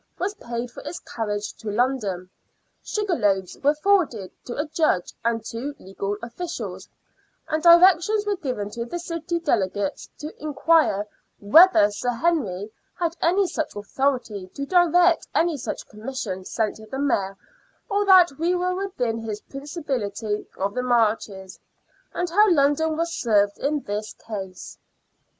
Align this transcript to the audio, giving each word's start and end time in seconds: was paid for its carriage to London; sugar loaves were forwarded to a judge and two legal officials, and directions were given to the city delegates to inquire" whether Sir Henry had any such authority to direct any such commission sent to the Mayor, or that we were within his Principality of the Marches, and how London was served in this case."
was 0.17 0.33
paid 0.33 0.71
for 0.71 0.81
its 0.81 0.97
carriage 1.01 1.53
to 1.53 1.69
London; 1.69 2.27
sugar 2.81 3.13
loaves 3.13 3.55
were 3.59 3.75
forwarded 3.75 4.31
to 4.43 4.55
a 4.55 4.65
judge 4.65 5.13
and 5.23 5.45
two 5.45 5.75
legal 5.77 6.17
officials, 6.23 6.89
and 7.49 7.61
directions 7.61 8.25
were 8.25 8.35
given 8.37 8.67
to 8.71 8.83
the 8.83 8.97
city 8.97 9.37
delegates 9.37 10.09
to 10.17 10.33
inquire" 10.41 11.05
whether 11.53 11.91
Sir 11.91 12.09
Henry 12.09 12.71
had 12.95 13.15
any 13.21 13.45
such 13.45 13.75
authority 13.75 14.47
to 14.55 14.65
direct 14.65 15.27
any 15.35 15.55
such 15.55 15.87
commission 15.87 16.45
sent 16.45 16.77
to 16.77 16.87
the 16.87 16.97
Mayor, 16.97 17.37
or 17.87 18.03
that 18.03 18.39
we 18.39 18.55
were 18.55 18.73
within 18.73 19.19
his 19.19 19.41
Principality 19.41 20.47
of 20.57 20.73
the 20.73 20.81
Marches, 20.81 21.59
and 22.11 22.27
how 22.27 22.51
London 22.51 22.97
was 22.97 23.13
served 23.13 23.59
in 23.59 23.81
this 23.81 24.15
case." 24.15 24.79